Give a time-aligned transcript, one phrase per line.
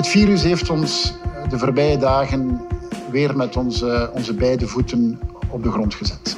[0.00, 1.14] Het virus heeft ons
[1.48, 2.60] de voorbije dagen
[3.10, 6.36] weer met onze, onze beide voeten op de grond gezet.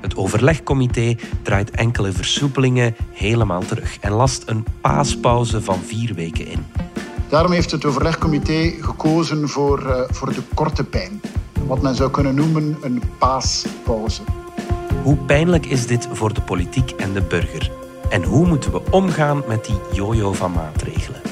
[0.00, 6.66] Het overlegcomité draait enkele versoepelingen helemaal terug en last een paaspauze van vier weken in.
[7.28, 11.20] Daarom heeft het overlegcomité gekozen voor, uh, voor de korte pijn.
[11.66, 14.22] Wat men zou kunnen noemen een paaspauze.
[15.02, 17.70] Hoe pijnlijk is dit voor de politiek en de burger?
[18.08, 21.25] En hoe moeten we omgaan met die jojo van maatregelen?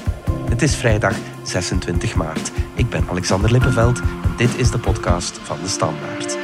[0.49, 2.51] Het is vrijdag 26 maart.
[2.75, 6.37] Ik ben Alexander Lippenveld en dit is de podcast van de Standaard.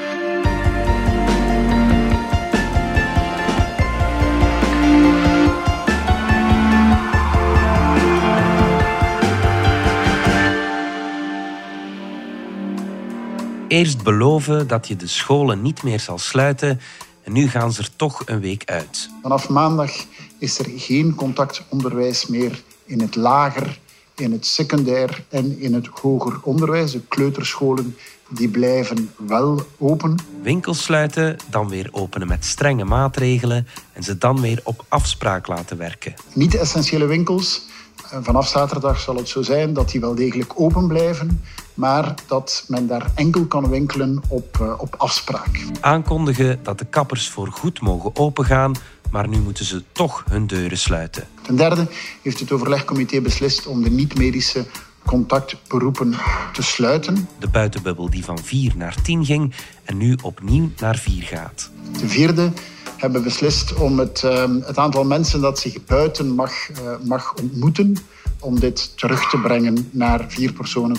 [13.68, 16.80] Eerst beloven dat je de scholen niet meer zal sluiten
[17.24, 19.10] en nu gaan ze er toch een week uit.
[19.22, 19.92] Vanaf maandag
[20.38, 23.78] is er geen contactonderwijs meer in het lager,
[24.14, 26.92] in het secundair en in het hoger onderwijs.
[26.92, 27.96] De kleuterscholen
[28.28, 30.14] die blijven wel open.
[30.42, 35.76] Winkels sluiten, dan weer openen met strenge maatregelen en ze dan weer op afspraak laten
[35.76, 36.14] werken.
[36.32, 37.62] Niet-essentiële winkels,
[38.10, 41.40] eh, vanaf zaterdag zal het zo zijn dat die wel degelijk open blijven
[41.80, 45.64] maar dat men daar enkel kan winkelen op, uh, op afspraak.
[45.80, 48.74] Aankondigen dat de kappers voor goed mogen opengaan,
[49.10, 51.28] maar nu moeten ze toch hun deuren sluiten.
[51.42, 51.86] Ten derde
[52.22, 54.66] heeft het overlegcomité beslist om de niet-medische
[55.06, 56.14] contactberoepen
[56.52, 57.28] te sluiten.
[57.38, 61.70] De buitenbubbel die van 4 naar 10 ging en nu opnieuw naar 4 gaat.
[61.98, 62.52] Ten vierde
[62.96, 67.96] hebben beslist om het, uh, het aantal mensen dat zich buiten mag, uh, mag ontmoeten,
[68.40, 70.96] om dit terug te brengen naar vier personen.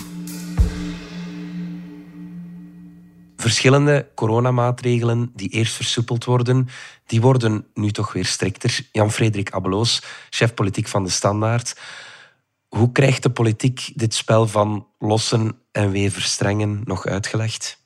[3.42, 6.68] Verschillende coronamaatregelen die eerst versoepeld worden,
[7.06, 8.80] die worden nu toch weer strikter.
[8.92, 11.80] Jan-Frederik Abeloos, chef politiek van de Standaard.
[12.68, 17.78] Hoe krijgt de politiek dit spel van lossen en weer verstrengen nog uitgelegd?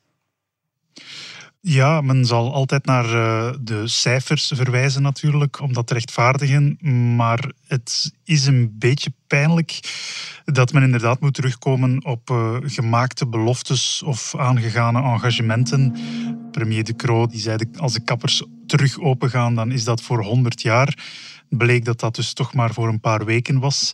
[1.61, 6.77] Ja, men zal altijd naar eh, de cijfers verwijzen natuurlijk, om dat te rechtvaardigen.
[7.15, 9.79] Maar het is een beetje pijnlijk
[10.45, 15.95] dat men inderdaad moet terugkomen op uh, gemaakte beloftes of aangegane engagementen.
[16.51, 20.61] Premier De Croo die zei, als de kappers terug opengaan, dan is dat voor 100
[20.61, 20.97] jaar
[21.49, 23.91] bleek dat dat dus toch maar voor een paar weken was.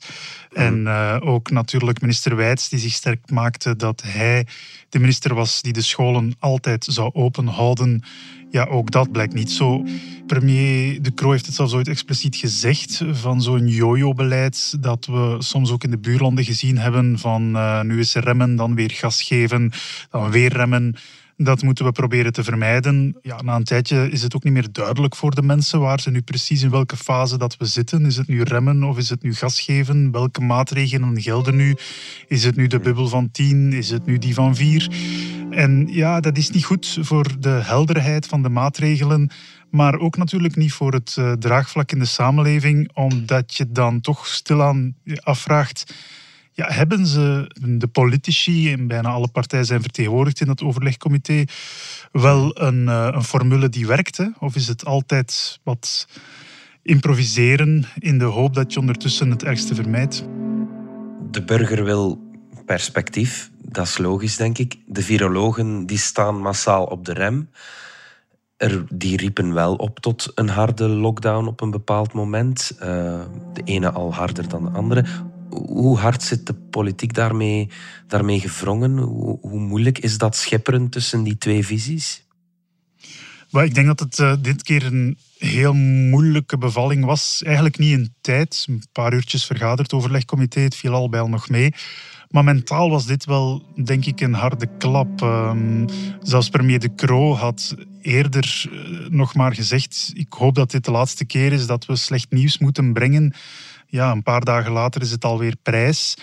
[0.52, 4.48] En uh, ook natuurlijk minister Wijts, die zich sterk maakte dat hij
[4.90, 8.04] de minister was die de scholen altijd zou openhouden.
[8.54, 9.86] Ja, ook dat blijkt niet zo.
[10.28, 15.72] Premier De Croo heeft het zelfs ooit expliciet gezegd van zo'n jojo-beleid dat we soms
[15.72, 19.72] ook in de buurlanden gezien hebben van uh, nu is remmen, dan weer gas geven,
[20.10, 20.96] dan weer remmen.
[21.38, 23.18] Dat moeten we proberen te vermijden.
[23.22, 26.10] Ja, na een tijdje is het ook niet meer duidelijk voor de mensen waar ze
[26.10, 28.06] nu precies in welke fase dat we zitten.
[28.06, 30.12] Is het nu remmen of is het nu gas geven?
[30.12, 31.76] Welke maatregelen gelden nu?
[32.28, 33.74] Is het nu de bubbel van 10?
[33.74, 34.90] Is het nu die van 4?
[35.50, 39.32] En ja, dat is niet goed voor de helderheid van de maatregelen
[39.74, 44.28] maar ook natuurlijk niet voor het uh, draagvlak in de samenleving, omdat je dan toch
[44.28, 45.94] stilaan afvraagt
[46.54, 51.44] ja, hebben ze, de politici en bijna alle partijen zijn vertegenwoordigd in het overlegcomité,
[52.12, 54.18] wel een, eh, een formule die werkt?
[54.18, 54.28] Hè?
[54.40, 56.08] Of is het altijd wat
[56.82, 60.26] improviseren in de hoop dat je ondertussen het ergste vermijdt?
[61.32, 62.32] De burger wil
[62.66, 64.78] perspectief, dat is logisch denk ik.
[64.86, 67.50] De virologen die staan massaal op de rem.
[68.58, 72.72] Er, die riepen wel op tot een harde lockdown op een bepaald moment.
[72.76, 72.86] Uh,
[73.54, 75.06] de ene al harder dan de andere
[75.54, 77.70] hoe hard zit de politiek daarmee,
[78.08, 78.98] daarmee gevrongen?
[78.98, 82.26] Hoe, hoe moeilijk is dat schepperen tussen die twee visies?
[83.62, 87.42] Ik denk dat het uh, dit keer een heel moeilijke bevalling was.
[87.46, 88.66] Eigenlijk niet in tijd.
[88.70, 90.60] Een paar uurtjes vergaderd, overlegcomité.
[90.60, 91.74] Het viel al bij nog mee.
[92.30, 95.22] Maar mentaal was dit wel, denk ik, een harde klap.
[95.22, 95.86] Um,
[96.22, 100.12] zelfs premier De Croo had eerder uh, nog maar gezegd...
[100.14, 103.34] ik hoop dat dit de laatste keer is dat we slecht nieuws moeten brengen
[103.94, 106.18] ja, een paar dagen later is het alweer prijs.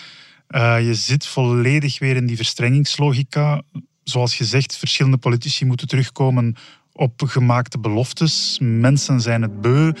[0.49, 3.61] Uh, je zit volledig weer in die verstrengingslogica.
[4.03, 6.55] Zoals gezegd, verschillende politici moeten terugkomen
[6.93, 8.57] op gemaakte beloftes.
[8.61, 9.91] Mensen zijn het beu.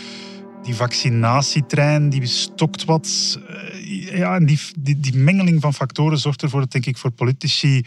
[0.63, 3.39] Die vaccinatietrein die stokt wat.
[3.49, 7.11] Uh, ja, en die, die, die mengeling van factoren zorgt ervoor dat denk ik voor
[7.11, 7.85] politici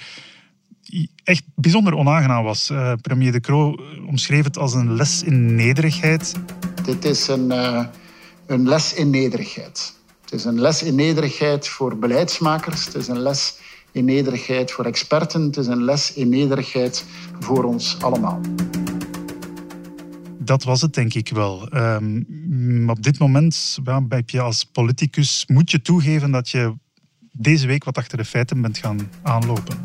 [1.24, 2.70] echt bijzonder onaangenaam was.
[2.70, 3.76] Uh, premier De Croo
[4.06, 6.34] omschreef het als een les in nederigheid.
[6.84, 7.52] Dit is een
[8.46, 9.94] een les in nederigheid.
[10.20, 12.84] Het is een les in nederigheid voor beleidsmakers.
[12.84, 13.58] Het is een les
[13.92, 15.42] in nederigheid voor experten.
[15.42, 17.04] Het is een les in nederigheid
[17.40, 18.40] voor ons allemaal.
[20.38, 21.68] Dat was het denk ik wel.
[21.74, 26.74] Um, op dit moment ja, je als politicus moet je toegeven dat je
[27.32, 29.80] deze week wat achter de feiten bent gaan aanlopen.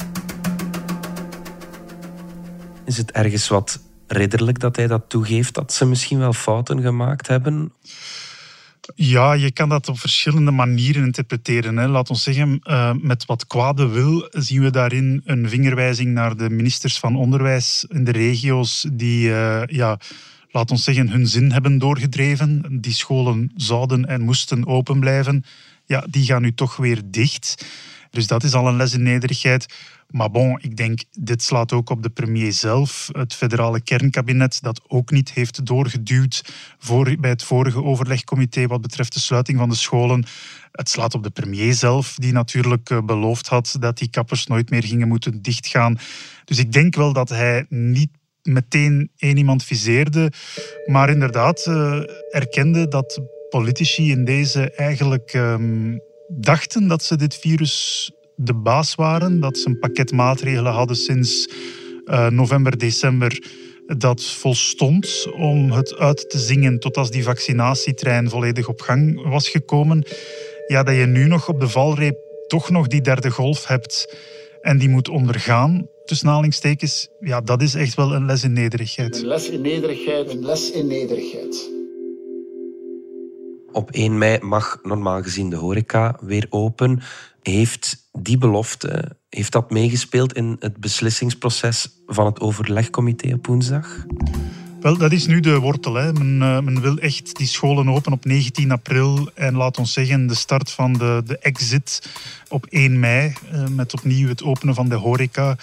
[2.85, 7.27] Is het ergens wat ridderlijk dat hij dat toegeeft, dat ze misschien wel fouten gemaakt
[7.27, 7.73] hebben?
[8.95, 11.77] Ja, je kan dat op verschillende manieren interpreteren.
[11.77, 11.87] Hè.
[11.87, 16.49] Laat ons zeggen, uh, met wat kwade wil zien we daarin een vingerwijzing naar de
[16.49, 19.99] ministers van onderwijs in de regio's die, uh, ja,
[20.51, 22.77] laat ons zeggen, hun zin hebben doorgedreven.
[22.81, 25.43] Die scholen zouden en moesten open blijven.
[25.85, 27.65] Ja, die gaan nu toch weer dicht.
[28.09, 29.65] Dus dat is al een les in nederigheid.
[30.09, 33.09] Maar bon, ik denk, dit slaat ook op de premier zelf.
[33.11, 39.13] Het federale kernkabinet dat ook niet heeft doorgeduwd voor, bij het vorige overlegcomité wat betreft
[39.13, 40.25] de sluiting van de scholen.
[40.71, 44.69] Het slaat op de premier zelf, die natuurlijk eh, beloofd had dat die kappers nooit
[44.69, 45.97] meer gingen moeten dichtgaan.
[46.45, 48.09] Dus ik denk wel dat hij niet
[48.43, 50.31] meteen één iemand viseerde,
[50.85, 52.01] maar inderdaad uh,
[52.31, 59.39] erkende dat politici in deze eigenlijk um, dachten dat ze dit virus de baas waren,
[59.39, 61.49] dat ze een pakket maatregelen hadden sinds
[62.05, 63.43] uh, november, december
[63.97, 69.49] dat volstond om het uit te zingen tot als die vaccinatietrein volledig op gang was
[69.49, 70.03] gekomen.
[70.67, 72.17] Ja, dat je nu nog op de valreep
[72.47, 74.15] toch nog die derde golf hebt
[74.61, 79.21] en die moet ondergaan, tussen aanhalingstekens, ja, dat is echt wel een les in nederigheid.
[79.21, 81.78] Een les in nederigheid, een les in nederigheid.
[83.71, 87.01] Op 1 mei mag normaal gezien de horeca weer open.
[87.41, 94.05] Heeft die belofte, heeft dat meegespeeld in het beslissingsproces van het overlegcomité op woensdag?
[94.81, 95.93] Wel, dat is nu de wortel.
[95.93, 96.13] Hè.
[96.13, 99.29] Men, men, wil echt die scholen open op 19 april.
[99.33, 102.09] En laat ons zeggen, de start van de, de exit
[102.47, 103.33] op 1 mei.
[103.53, 105.55] Uh, met opnieuw het openen van de horeca.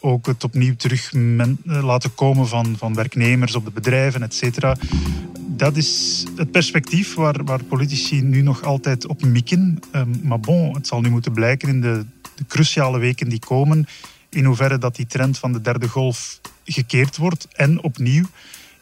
[0.00, 4.76] Ook het opnieuw terug uh, laten komen van, van werknemers op de bedrijven, et cetera
[5.60, 9.78] dat is het perspectief waar, waar politici nu nog altijd op mikken.
[9.92, 12.04] Um, maar bon, het zal nu moeten blijken in de,
[12.48, 13.86] cruciale weken die komen
[14.28, 18.24] in hoeverre dat die trend van de derde golf gekeerd wordt en opnieuw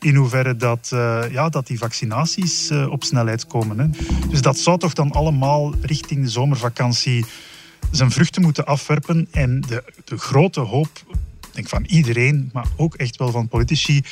[0.01, 3.79] in hoeverre dat, uh, ja, dat die vaccinaties uh, op snelheid komen.
[3.79, 3.87] Hè.
[4.29, 7.25] Dus dat zou toch dan allemaal richting de zomervakantie
[7.91, 9.29] zijn vruchten moeten afwerpen.
[9.31, 11.05] En de, de grote hoop
[11.53, 14.03] denk van iedereen, maar ook echt wel van politici,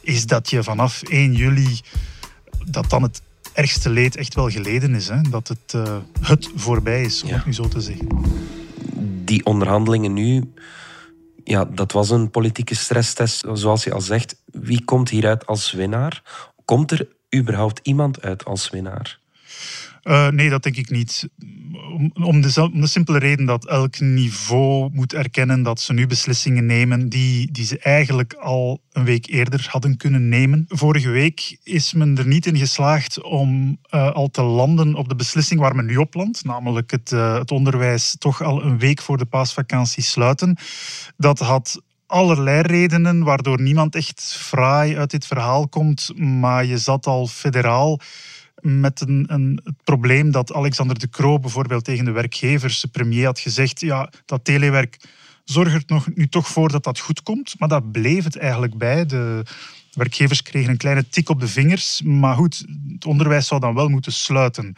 [0.00, 1.80] is dat je vanaf 1 juli
[2.70, 3.22] dat dan het
[3.52, 5.08] ergste leed echt wel geleden is.
[5.08, 5.20] Hè?
[5.20, 7.34] Dat het, uh, het voorbij is, om ja.
[7.34, 8.08] het nu zo te zeggen.
[9.24, 10.52] Die onderhandelingen nu,
[11.44, 13.44] ja, dat was een politieke stresstest.
[13.52, 16.22] Zoals je al zegt, wie komt hieruit als winnaar?
[16.64, 19.20] Komt er überhaupt iemand uit als winnaar?
[20.04, 21.28] Uh, nee, dat denk ik niet.
[21.90, 26.66] Om de, om de, simpele reden dat elk niveau moet erkennen dat ze nu beslissingen
[26.66, 30.64] nemen die, die ze eigenlijk al een week eerder hadden kunnen nemen.
[30.68, 35.14] Vorige week is men er niet in geslaagd om uh, al te landen op de
[35.14, 39.00] beslissing waar men nu op landt, namelijk het, uh, het onderwijs toch al een week
[39.02, 40.56] voor de paasvakantie sluiten.
[41.16, 47.06] Dat had allerlei redenen waardoor niemand echt fraai uit dit verhaal komt, maar je zat
[47.06, 48.00] al federaal
[48.60, 53.24] met een, een, het probleem dat Alexander de Croo bijvoorbeeld tegen de werkgevers, de premier,
[53.24, 54.98] had gezegd, ja, dat telewerk
[55.44, 57.54] zorgt er nog, nu toch voor dat dat goed komt.
[57.58, 59.06] Maar daar bleef het eigenlijk bij.
[59.06, 59.42] De
[59.92, 62.02] werkgevers kregen een kleine tik op de vingers.
[62.02, 64.74] Maar goed, het onderwijs zou dan wel moeten sluiten.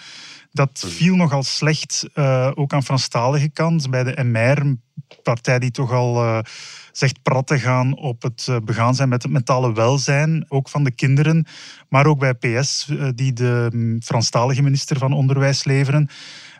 [0.53, 4.83] Dat viel nogal slecht, uh, ook aan Franstalige kant, bij de MR, een
[5.23, 6.25] partij die toch al...
[6.25, 6.38] Uh,
[6.96, 10.84] zegt prat te gaan op het eh, begaan zijn met het mentale welzijn, ook van
[10.84, 11.46] de kinderen,
[11.88, 16.08] maar ook bij PS, eh, die de mm, Franstalige minister van Onderwijs leveren.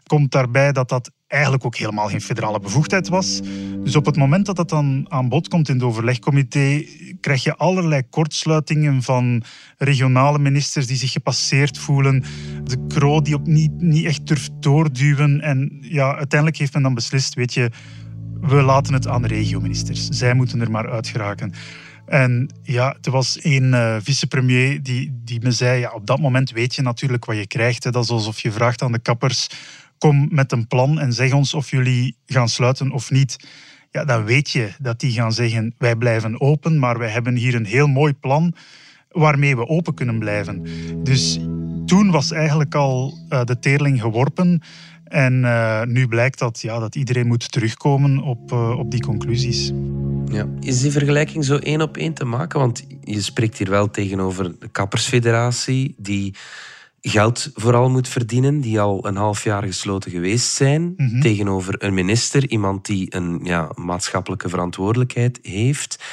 [0.06, 3.40] Komt daarbij dat dat eigenlijk ook helemaal geen federale bevoegdheid was.
[3.82, 6.84] Dus op het moment dat dat dan aan bod komt in het overlegcomité,
[7.20, 9.42] krijg je allerlei kortsluitingen van
[9.76, 12.24] regionale ministers die zich gepasseerd voelen.
[12.64, 15.40] De Kro die op niet, niet echt durft doorduwen.
[15.40, 17.70] En ja, uiteindelijk heeft men dan beslist, weet je,
[18.46, 20.08] we laten het aan de regioministers.
[20.08, 21.52] Zij moeten er maar uit geraken.
[22.06, 26.50] En ja, er was een uh, vicepremier die, die me zei, ja, op dat moment
[26.50, 27.84] weet je natuurlijk wat je krijgt.
[27.84, 27.90] Hè.
[27.90, 29.48] Dat is alsof je vraagt aan de kappers,
[29.98, 33.36] kom met een plan en zeg ons of jullie gaan sluiten of niet.
[33.90, 37.54] Ja, dan weet je dat die gaan zeggen, wij blijven open, maar wij hebben hier
[37.54, 38.54] een heel mooi plan
[39.10, 40.66] waarmee we open kunnen blijven.
[41.02, 41.38] Dus
[41.86, 44.62] toen was eigenlijk al uh, de teerling geworpen.
[45.14, 49.73] En uh, nu blijkt dat, ja, dat iedereen moet terugkomen op, uh, op die conclusies.
[50.30, 50.47] Ja.
[50.61, 52.59] Is die vergelijking zo één op één te maken?
[52.61, 56.35] Want je spreekt hier wel tegenover de Kappersfederatie, die
[57.00, 60.83] geld vooral moet verdienen, die al een half jaar gesloten geweest zijn.
[60.83, 61.21] Mm -hmm.
[61.21, 66.04] Tegenover een minister, iemand die een ja, maatschappelijke verantwoordelijkheid heeft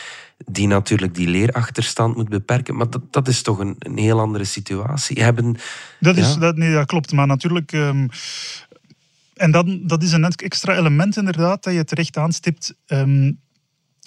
[0.45, 2.75] die natuurlijk die leerachterstand moet beperken.
[2.75, 5.23] Maar dat, dat is toch een, een heel andere situatie.
[5.23, 5.55] Hebben,
[5.99, 6.39] dat, is, ja?
[6.39, 7.11] dat, nee, dat klopt.
[7.11, 8.09] Maar natuurlijk, um,
[9.41, 12.75] en dan, dat is een extra element inderdaad dat je terecht aanstipt.
[12.87, 13.39] Um,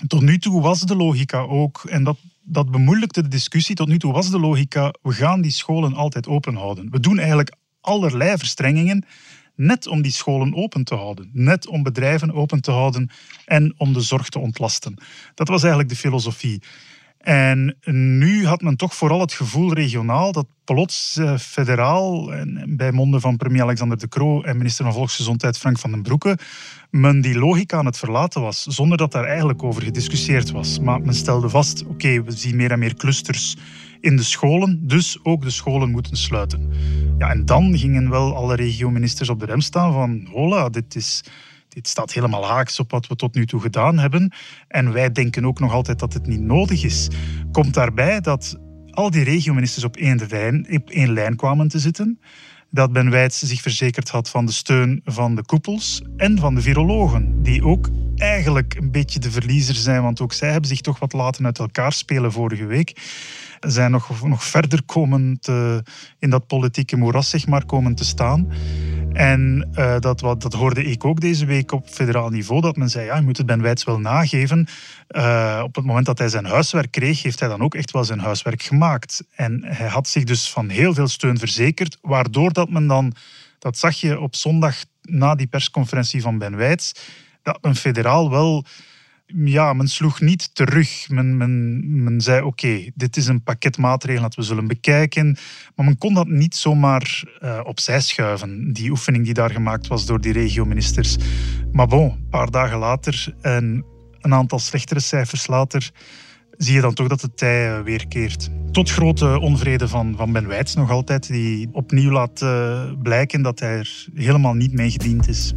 [0.06, 3.98] tot nu toe was de logica ook, en dat, dat bemoeilijkte de discussie, tot nu
[3.98, 6.90] toe was de logica, we gaan die scholen altijd open houden.
[6.90, 9.04] We doen eigenlijk allerlei verstrengingen
[9.54, 13.10] net om die scholen open te houden, net om bedrijven open te houden
[13.44, 14.94] en om de zorg te ontlasten.
[15.34, 16.62] Dat was eigenlijk de filosofie.
[17.24, 22.92] En nu had men toch vooral het gevoel regionaal dat plots eh, federaal, en bij
[22.92, 26.38] monden van premier Alexander De Croo en minister van Volksgezondheid Frank van den Broeke,
[26.90, 30.80] men die logica aan het verlaten was, zonder dat daar eigenlijk over gediscussieerd was.
[30.80, 33.56] Maar men stelde vast, oké, we zien meer en meer clusters
[34.00, 36.72] in de scholen, dus ook de scholen moeten sluiten.
[37.18, 41.24] Ja, en dan gingen wel alle regioministers op de rem staan van, hola, dit is
[41.74, 44.32] dit staat helemaal haaks op wat we tot nu toe gedaan hebben.
[44.68, 47.08] En wij denken ook nog altijd dat het niet nodig is.
[47.52, 48.58] Komt daarbij dat
[48.90, 52.20] al die regioministers op één lijn, op één lijn kwamen te zitten.
[52.70, 56.60] Dat Ben Wijts zich verzekerd had van de steun van de koepels en van de
[56.60, 60.98] virologen, die ook eigenlijk een beetje de verliezer zijn, want ook zij hebben zich toch
[60.98, 63.02] wat laten uit elkaar spelen vorige week.
[63.60, 65.82] Zijn nog, nog verder komen te,
[66.18, 68.52] in dat politieke moeras zeg maar, komen te staan.
[69.14, 72.88] En uh, dat, wat, dat hoorde ik ook deze week op federaal niveau, dat men
[72.88, 74.68] zei, ja, je moet het Ben Wijts wel nageven.
[75.10, 78.04] Uh, op het moment dat hij zijn huiswerk kreeg, heeft hij dan ook echt wel
[78.04, 79.24] zijn huiswerk gemaakt.
[79.34, 83.14] En hij had zich dus van heel veel steun verzekerd, waardoor dat men dan,
[83.58, 86.92] dat zag je op zondag na die persconferentie van Ben Wijts,
[87.42, 88.64] dat men federaal wel
[89.26, 91.08] ja, men sloeg niet terug.
[91.08, 95.36] Men, men, men zei: Oké, dit is een pakket maatregelen dat we zullen bekijken.
[95.74, 100.06] Maar men kon dat niet zomaar uh, opzij schuiven, die oefening die daar gemaakt was
[100.06, 101.16] door die regioministers.
[101.72, 103.84] Maar bon, een paar dagen later en
[104.20, 105.90] een aantal slechtere cijfers later
[106.56, 108.50] zie je dan toch dat het tij eh, weerkeert.
[108.72, 113.60] Tot grote onvrede van, van Ben Wijts nog altijd, die opnieuw laat uh, blijken dat
[113.60, 115.54] hij er helemaal niet mee gediend is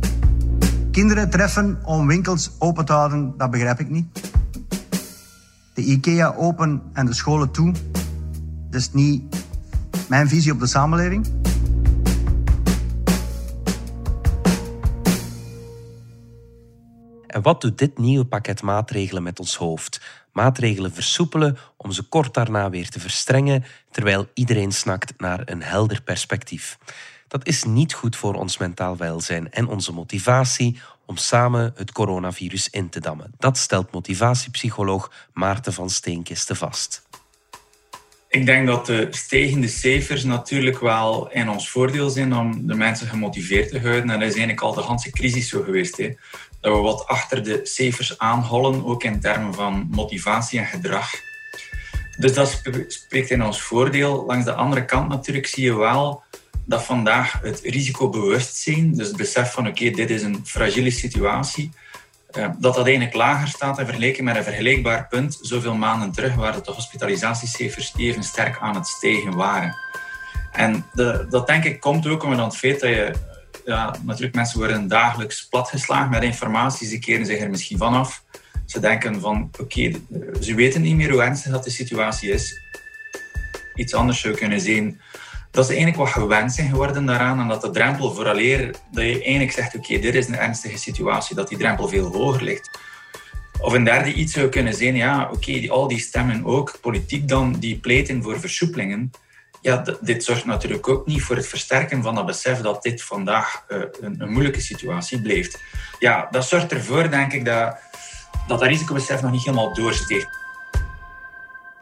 [0.97, 4.31] kinderen treffen om winkels open te houden, dat begrijp ik niet.
[5.73, 7.73] De IKEA open en de scholen toe.
[8.69, 9.45] Dat is niet
[10.09, 11.27] mijn visie op de samenleving.
[17.27, 20.01] En wat doet dit nieuwe pakket maatregelen met ons hoofd?
[20.31, 26.01] Maatregelen versoepelen om ze kort daarna weer te verstrengen, terwijl iedereen snakt naar een helder
[26.01, 26.77] perspectief.
[27.27, 32.69] Dat is niet goed voor ons mentaal welzijn en onze motivatie om samen het coronavirus
[32.69, 33.33] in te dammen.
[33.37, 37.05] Dat stelt motivatiepsycholoog Maarten van Steenkisten vast.
[38.29, 43.07] Ik denk dat de stijgende cijfers natuurlijk wel in ons voordeel zijn om de mensen
[43.07, 44.01] gemotiveerd te houden.
[44.01, 45.97] En dat is eigenlijk al de hele crisis zo geweest.
[45.97, 46.13] Hè.
[46.61, 51.09] Dat we wat achter de cijfers aanhollen, ook in termen van motivatie en gedrag.
[52.17, 54.25] Dus dat spreekt in ons voordeel.
[54.25, 56.23] Langs de andere kant natuurlijk zie je wel
[56.67, 61.71] dat vandaag het risicobewustzijn, dus het besef van oké, dit is een fragiele situatie,
[62.31, 66.35] eh, dat dat eigenlijk lager staat in vergelijking met een vergelijkbaar punt zoveel maanden terug,
[66.35, 69.75] waar de hospitalisatiecijfers even sterk aan het stijgen waren.
[70.51, 73.13] En de, dat denk ik komt ook omdat het feit dat je,
[73.65, 78.23] ja, natuurlijk mensen worden dagelijks platgeslagen met informatie, ze keren zich er misschien vanaf.
[78.65, 79.91] Ze denken van oké,
[80.39, 82.61] ze weten niet meer hoe ernstig dat de situatie is.
[83.75, 85.01] Iets anders zou kunnen zijn
[85.57, 89.21] dat ze eigenlijk wat gewend zijn geworden daaraan en dat de drempel vooraleer dat je
[89.23, 92.79] eigenlijk zegt, oké, dit is een ernstige situatie, dat die drempel veel hoger ligt.
[93.59, 97.53] Of een derde iets zou kunnen zijn, ja, oké, al die stemmen ook, politiek dan,
[97.53, 99.11] die pleiten voor versoepelingen.
[99.61, 103.63] Ja, dit zorgt natuurlijk ook niet voor het versterken van dat besef dat dit vandaag
[103.69, 105.59] uh, een, een, moeilijke situatie blijft.
[105.99, 107.77] Ja, dat zorgt ervoor, denk ik, dat
[108.47, 110.36] dat, dat risicobesef nog niet helemaal doorsteekt.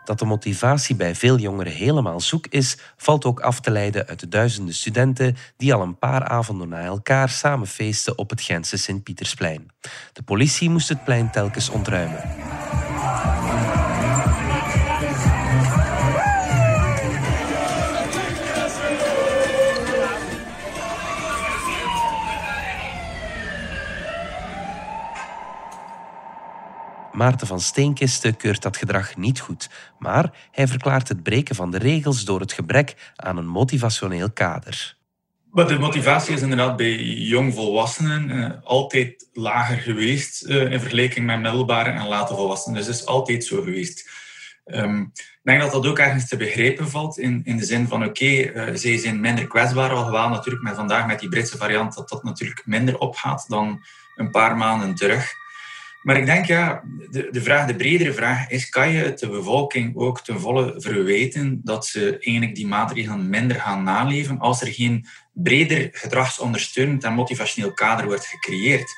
[0.06, 4.20] Dat de motivatie bij veel jongeren helemaal zoek is, valt ook af te leiden uit
[4.20, 8.78] de duizenden studenten die al een paar avonden na elkaar samen feesten op het Gentse
[8.78, 9.72] Sint-Pietersplein.
[10.14, 12.24] De politie moest het plein telkens ontruimen.
[27.26, 31.78] Maarten van Steenkisten keurt dat gedrag niet goed, maar hij verklaart het breken van de
[31.78, 34.98] regels door het gebrek aan een motivationeel kader.
[35.52, 41.90] de motivatie is inderdaad bij jongvolwassenen uh, altijd lager geweest uh, in vergelijking met middelbare
[41.90, 42.78] en late volwassenen.
[42.78, 44.10] Dus het is altijd zo geweest.
[44.66, 48.06] Um, ik denk dat dat ook ergens te begrijpen valt in, in de zin van
[48.06, 51.96] oké, okay, eh, zij zijn minder kwetsbaar, alhoewel natuurlijk met vandaag met die Britse variant
[51.96, 53.84] dat dat natuurlijk minder opgaat dan
[54.16, 55.44] een paar maanden terug.
[56.06, 59.96] Maar ik denk, ja, de, de, vraag, de bredere vraag is, kan je de bevolking
[59.96, 65.06] ook ten volle verwijten dat ze eigenlijk die maatregelen minder gaan naleven als er geen
[65.34, 68.96] breder gedragsondersteunend en motivationeel kader wordt gecreëerd.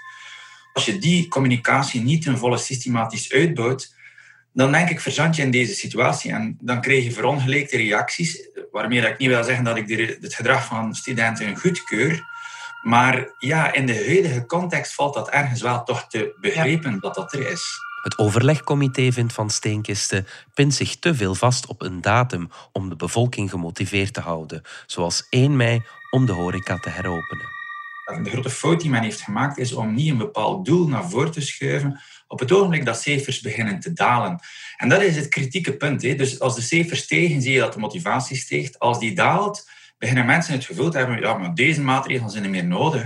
[0.73, 3.95] Als je die communicatie niet ten volle systematisch uitbouwt,
[4.53, 9.01] dan denk ik verzand je in deze situatie en dan krijg je verongelijkte reacties, waarmee
[9.01, 12.23] ik niet wil zeggen dat ik het gedrag van studenten goedkeur,
[12.87, 17.33] maar ja, in de huidige context valt dat ergens wel toch te begrijpen dat dat
[17.33, 17.63] er is.
[18.01, 22.95] Het overlegcomité vindt van Steenkisten pint zich te veel vast op een datum om de
[22.95, 27.45] bevolking gemotiveerd te houden, zoals 1 mei om de horeca te heropenen.
[28.23, 31.31] De grote fout die men heeft gemaakt is om niet een bepaald doel naar voren
[31.31, 34.39] te schuiven op het ogenblik dat cijfers beginnen te dalen.
[34.77, 36.01] En dat is het kritieke punt.
[36.01, 36.15] Hè.
[36.15, 38.79] Dus als de cijfers stijgen, zie je dat de motivatie stijgt.
[38.79, 42.51] Als die daalt, beginnen mensen het gevoel te hebben, ja, maar deze maatregelen zijn niet
[42.51, 43.03] meer nodig.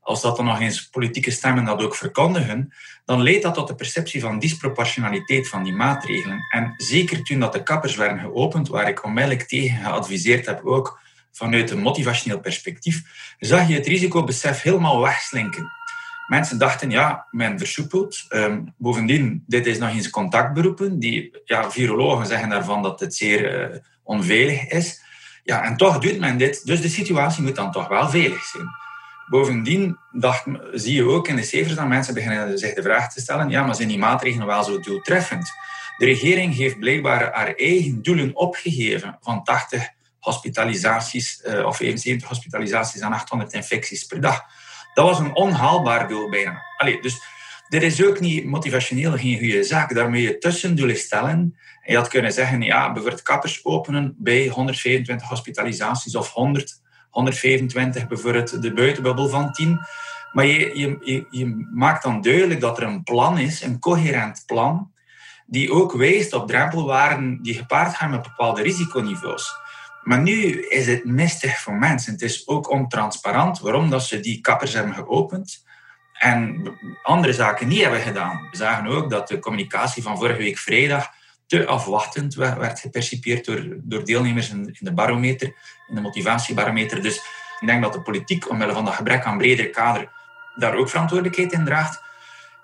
[0.00, 2.72] Als dat dan nog eens politieke stemmen dat ook verkondigen,
[3.04, 6.38] dan leidt dat tot de perceptie van disproportionaliteit van die maatregelen.
[6.50, 11.00] En zeker toen dat de kappers werden geopend, waar ik onmiddellijk tegen geadviseerd heb, ook
[11.32, 13.02] vanuit een motivationeel perspectief,
[13.38, 15.72] zag je het risicobesef helemaal wegslinken.
[16.26, 18.24] Mensen dachten, ja, men versoepelt.
[18.28, 20.98] Um, bovendien, dit is nog eens contactberoepen.
[20.98, 25.02] Die, ja, virologen zeggen daarvan dat het zeer uh, onveilig is.
[25.44, 26.66] Ja, en toch doet men dit.
[26.66, 28.68] Dus de situatie moet dan toch wel veilig zijn.
[29.26, 33.20] Bovendien dacht, zie je ook in de cijfers dat mensen beginnen zich de vraag te
[33.20, 35.52] stellen, ja, maar zijn die maatregelen wel zo doeltreffend?
[35.96, 43.00] De regering heeft blijkbaar haar eigen doelen opgegeven van 80 hospitalisaties uh, of 71 hospitalisaties
[43.00, 44.42] aan 800 infecties per dag.
[44.94, 46.62] Dat was een onhaalbaar doel bijna.
[46.76, 47.22] Allee, dus
[47.68, 49.94] dit is ook niet motivationeel geen goede zaak.
[49.94, 51.30] Daar moet je tussendoelen stellen.
[51.30, 56.82] En je had kunnen zeggen, ja, bijvoorbeeld kappers openen bij 125 hospitalisaties of 100
[57.14, 59.80] 125 bijvoorbeeld de buitenbubbel van 10.
[60.32, 64.92] Maar je, je, je maakt dan duidelijk dat er een plan is, een coherent plan,
[65.46, 69.52] die ook wijst op drempelwaarden die gepaard gaan met bepaalde risiconiveaus.
[70.02, 72.12] Maar nu is het mistig voor mensen.
[72.12, 75.64] Het is ook ontransparant waarom dat ze die kappers hebben geopend
[76.24, 76.62] en
[77.02, 78.48] andere zaken niet hebben gedaan.
[78.50, 81.08] We zagen ook dat de communicatie van vorige week vrijdag
[81.46, 85.46] te afwachtend werd gepercipieerd door, door deelnemers in, de barometer,
[85.88, 87.02] in de motivatiebarometer.
[87.02, 87.16] Dus
[87.60, 90.12] ik denk dat de politiek, omwille van dat gebrek aan breder kader,
[90.54, 92.02] daar ook verantwoordelijkheid in draagt.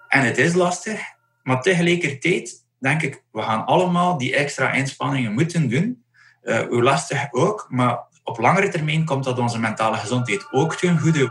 [0.08, 1.00] En het is lastig,
[1.42, 6.04] maar tegelijkertijd denk ik, we gaan allemaal die extra inspanningen moeten doen.
[6.42, 10.98] Uh, hoe lastig ook, maar op langere termijn komt dat onze mentale gezondheid ook ten
[10.98, 11.28] goede.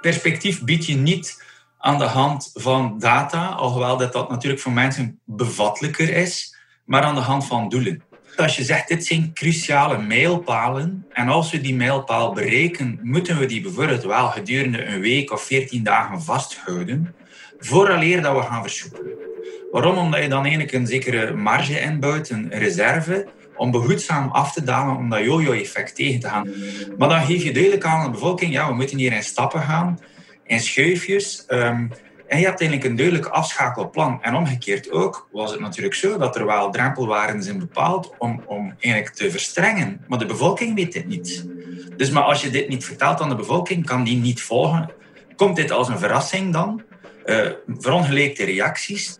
[0.00, 1.48] Perspectief bied je niet
[1.80, 6.58] aan de hand van data, alhoewel dat, dat natuurlijk voor mensen bevattelijker is
[6.90, 8.02] maar aan de hand van doelen.
[8.36, 13.46] Als je zegt, dit zijn cruciale mijlpalen, en als we die mijlpaal bereiken, moeten we
[13.46, 17.14] die bijvoorbeeld wel gedurende een week of veertien dagen vasthouden,
[17.58, 19.12] vooraleer dat we gaan versoepelen.
[19.70, 19.98] Waarom?
[19.98, 24.96] Omdat je dan eigenlijk een zekere marge inbouwt, een reserve, om behoedzaam af te dalen,
[24.96, 26.48] om dat yo-yo-effect tegen te gaan.
[26.98, 29.98] Maar dan geef je duidelijk aan de bevolking, ja, we moeten hier in stappen gaan,
[30.50, 31.44] in schuifjes.
[31.48, 31.90] Um,
[32.26, 34.22] en je hebt eigenlijk een duidelijk afschakelplan.
[34.22, 38.74] En omgekeerd ook was het natuurlijk zo dat er wel drempelwaarden zijn bepaald om, om
[38.78, 40.04] eigenlijk te verstrengen.
[40.08, 41.46] Maar de bevolking weet dit niet.
[41.96, 44.90] Dus maar als je dit niet vertelt aan de bevolking, kan die niet volgen.
[45.36, 46.82] Komt dit als een verrassing dan?
[47.26, 49.16] Uh, verongelijkte reacties.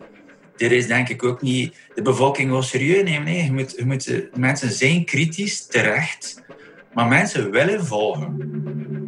[0.55, 3.23] Dit is denk ik ook niet de bevolking wel serieus nemen.
[3.23, 6.43] Nee, je moet, je moet, mensen zijn kritisch, terecht.
[6.93, 9.00] Maar mensen willen volgen.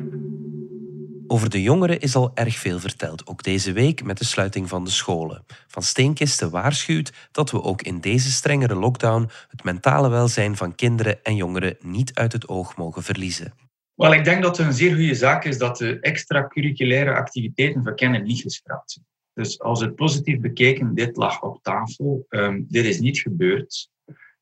[1.34, 4.84] Over de jongeren is al erg veel verteld, ook deze week met de sluiting van
[4.84, 5.44] de scholen.
[5.68, 11.24] Van Steenkisten waarschuwt dat we ook in deze strengere lockdown het mentale welzijn van kinderen
[11.24, 13.54] en jongeren niet uit het oog mogen verliezen.
[13.96, 18.28] Wel, ik denk dat het een zeer goede zaak is dat de extracurriculaire activiteiten kinderen
[18.28, 19.06] niet geschrapt zijn.
[19.34, 22.26] Dus als het positief bekeken, dit lag op tafel.
[22.30, 23.90] Um, dit is niet gebeurd.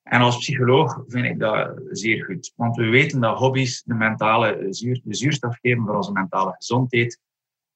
[0.03, 2.53] En als psycholoog vind ik dat zeer goed.
[2.55, 4.67] Want we weten dat hobby's de, mentale
[5.07, 7.19] zuurstof geven voor onze mentale gezondheid.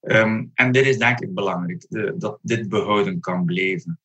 [0.00, 1.86] Ehm, en dit is denk ik belangrijk,
[2.20, 3.98] dat dit behouden kan blijven.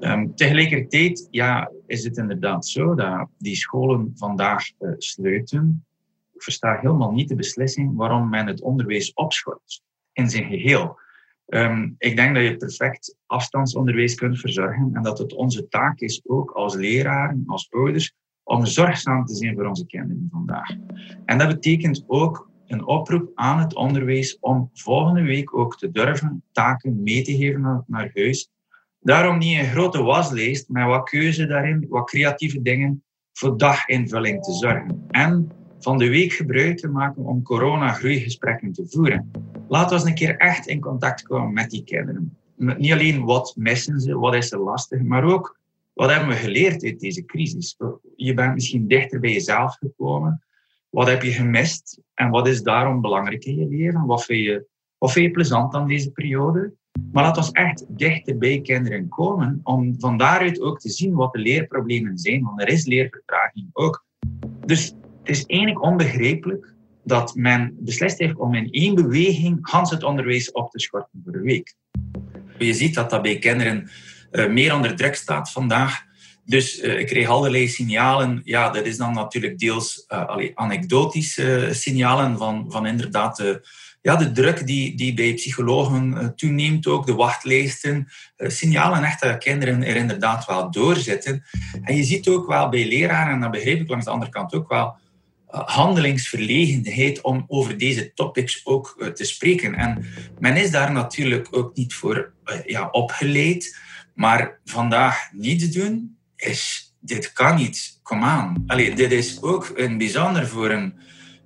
[0.00, 5.86] Um, tegelijkertijd ja, is het inderdaad zo dat die scholen vandaag uh, sluiten.
[6.34, 10.98] Ik versta helemaal niet de beslissing waarom men het onderwijs opschort in zijn geheel.
[11.50, 16.20] Um, ik denk dat je perfect afstandsonderwijs kunt verzorgen en dat het onze taak is,
[16.26, 20.70] ook als leraren, als ouders, om zorgzaam te zijn voor onze kinderen vandaag.
[21.24, 26.42] En dat betekent ook een oproep aan het onderwijs om volgende week ook te durven
[26.52, 28.50] taken mee te geven naar, huis.
[29.00, 34.52] Daarom niet een grote waslijst met wat keuze daarin, wat creatieve dingen voor daginvulling te
[34.52, 35.06] zorgen.
[35.10, 39.30] En van de week gebruik te maken om corona-groeigesprekken te voeren.
[39.68, 42.36] Laten we eens een keer echt in contact komen met die kinderen.
[42.56, 45.58] Niet alleen wat missen ze, wat is er lastig, maar ook
[45.92, 47.76] wat hebben we geleerd uit deze crisis.
[48.16, 50.42] Je bent misschien dichter bij jezelf gekomen.
[50.90, 54.06] Wat heb je gemist en wat is daarom belangrijk in je leven?
[54.06, 54.66] Wat vind je,
[54.98, 56.72] wat vind je plezant aan deze periode?
[57.12, 61.32] Maar laat ons echt dichter bij kinderen komen om van daaruit ook te zien wat
[61.32, 64.04] de leerproblemen zijn, want er is leervertraging ook.
[64.66, 66.74] Dus het is eigenlijk onbegrijpelijk
[67.08, 71.34] dat men beslist heeft om in één beweging Hans het onderwijs op te schorten voor
[71.34, 71.74] een week.
[72.58, 73.90] Je ziet dat dat bij kinderen
[74.32, 76.06] uh, meer onder druk staat vandaag.
[76.44, 78.40] Dus uh, ik kreeg allerlei signalen.
[78.44, 83.68] Ja, dat is dan natuurlijk deels allee, anekdotische signalen van, van inderdaad de,
[84.02, 88.08] ja, de druk die, die bij psychologen toeneemt ook, de wachtlijsten.
[88.36, 91.44] signalen echt dat kinderen er inderdaad wel doorzitten.
[91.82, 94.54] En je ziet ook wel bij leraren, en dat begrijp ik langs de andere kant
[94.54, 94.96] ook wel,
[95.48, 99.74] handelingsverlegenheid om over deze topics ook te spreken.
[99.74, 100.04] En
[100.38, 102.32] men is daar natuurlijk ook niet voor
[102.64, 103.76] ja, opgeleid.
[104.14, 108.00] Maar vandaag niets doen, is, dit kan niet.
[108.02, 108.64] Kom aan.
[108.66, 110.94] Allee, dit is ook een bijzonder voor een,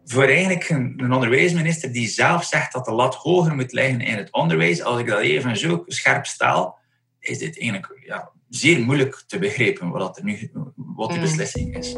[0.04, 4.16] voor eigenlijk een, een, onderwijsminister die zelf zegt dat de lat hoger moet liggen in
[4.16, 4.82] het onderwijs.
[4.82, 6.78] Als ik dat even zo scherp stel,
[7.20, 11.20] is dit eigenlijk ja, zeer moeilijk te begrijpen wat, er nu, wat de mm.
[11.20, 11.96] beslissing is.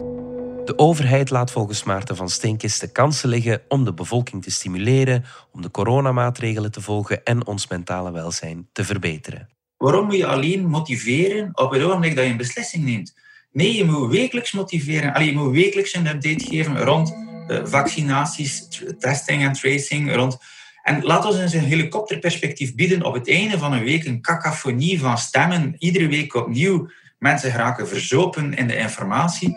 [0.64, 5.24] De overheid laat volgens Maarten van Steenkist de kansen liggen om de bevolking te stimuleren,
[5.52, 9.48] om de coronamaatregelen te volgen en ons mentale welzijn te verbeteren.
[9.76, 13.14] Waarom moet je alleen motiveren op het ogenblik dat je een beslissing neemt?
[13.52, 15.14] Nee, je moet wekelijks motiveren.
[15.14, 17.14] Allee, je moet wekelijks een update geven rond
[17.48, 20.14] uh, vaccinaties, testing en tracing.
[20.14, 20.38] Rond...
[20.82, 24.04] En laat ons eens een helikopterperspectief bieden op het einde van een week.
[24.04, 26.88] Een cacophonie van stemmen, iedere week opnieuw.
[27.18, 29.56] Mensen geraken verzopen in de informatie.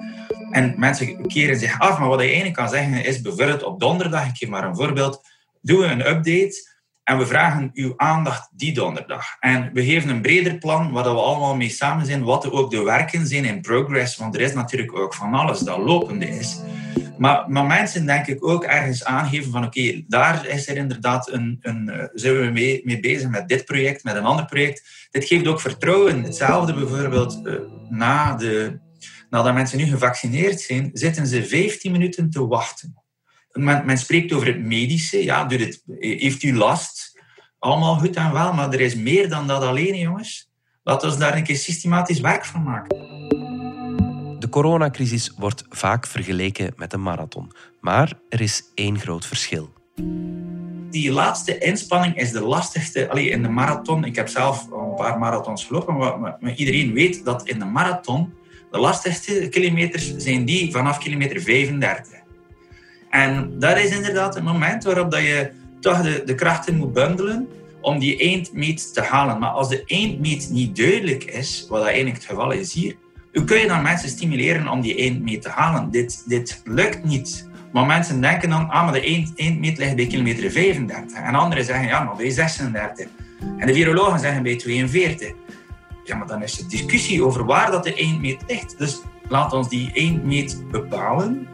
[0.58, 2.00] En mensen keren zich af.
[2.00, 5.22] Maar wat je eigenlijk kan zeggen is bijvoorbeeld op donderdag, ik geef maar een voorbeeld,
[5.62, 9.26] doen we een update en we vragen uw aandacht die donderdag.
[9.40, 12.84] En we geven een breder plan waar we allemaal mee samen zijn, wat ook de
[12.84, 14.18] werken zijn in progress.
[14.18, 16.60] Want er is natuurlijk ook van alles dat lopende is.
[17.18, 21.58] Maar, maar mensen denk ik ook ergens aangeven van oké, daar is er inderdaad een,
[21.62, 25.08] een uh, zijn we mee, mee bezig met dit project, met een ander project.
[25.12, 26.24] Dit geeft ook vertrouwen.
[26.24, 27.54] Hetzelfde bijvoorbeeld uh,
[27.90, 28.80] na de,
[29.30, 33.06] nadat mensen nu gevaccineerd zijn, zitten ze 15 minuten te wachten
[33.58, 35.24] men, men, spreekt over het medische.
[35.24, 37.22] Ja, doet het, heeft u last?
[37.60, 40.50] Allemaal goed en wel, maar er is meer dan dat alleen, jongens.
[40.84, 42.98] Laten we daar een keer systematisch werk van maken.
[44.40, 47.52] De coronacrisis wordt vaak vergeleken met een marathon.
[47.82, 49.74] Maar er is één groot verschil.
[50.90, 53.10] Die laatste inspanning is de lastigste.
[53.10, 57.48] Allee, in de marathon, ik heb zelf een paar marathons gelopen, maar iedereen weet dat
[57.48, 58.34] in de marathon
[58.72, 62.14] de lastigste kilometers zijn die vanaf kilometer 35.
[63.10, 67.48] En dat is inderdaad het moment waarop dat je toch de, de krachten moet bundelen
[67.82, 69.40] om die eindmeet te halen.
[69.40, 72.96] Maar als de eindmeet niet duidelijk is, wat dat eigenlijk het geval is hier,
[73.34, 75.92] hoe kun je dan mensen stimuleren om die eindmeet te halen?
[75.92, 77.50] Dit, dit lukt niet.
[77.72, 81.18] Maar mensen denken dan, ah, maar de eind, eindmeet ligt bij kilometer 35.
[81.18, 83.08] En anderen zeggen, ja, maar bij 36.
[83.58, 85.32] En de virologen zeggen bij 42.
[86.08, 88.78] Ja, maar dan is de discussie over waar dat de eindmeet ligt.
[88.78, 91.48] Dus laat ons die eindmeet bepalen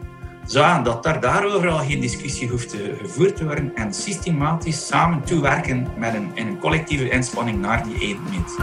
[0.46, 5.88] zodat daar daarover al geen discussie hoeft te, gevoerd te worden en systematisch samen toewerken
[5.96, 8.56] met een, in een collectieve inspanning naar die eindmeet.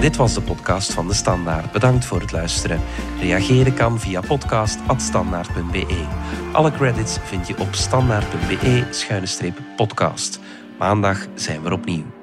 [0.00, 1.72] Dit was de podcast van De Standaard.
[1.72, 2.80] Bedankt voor het luisteren.
[3.20, 6.06] Reageren kan via podcast.standaard.be.
[6.52, 10.40] Alle credits vind je op standaard.be-podcast.
[10.80, 12.19] Maandag zijn we opnieuw.